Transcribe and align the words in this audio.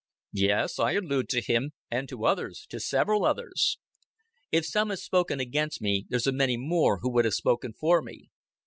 "Yes, 0.33 0.79
I 0.79 0.93
allude 0.93 1.29
to 1.29 1.41
him, 1.43 1.73
and 1.91 2.09
to 2.09 2.25
others 2.25 2.65
to 2.71 2.79
several 2.79 3.23
others." 3.23 3.77
"If 4.51 4.65
some 4.65 4.89
have 4.89 4.97
spoken 4.97 5.39
against 5.39 5.79
me, 5.79 6.07
there's 6.09 6.25
a 6.25 6.31
many 6.31 6.57
more 6.57 6.99
would 7.03 7.25
have 7.25 7.35
spoken 7.35 7.73
for 7.73 8.01
me." 8.01 8.31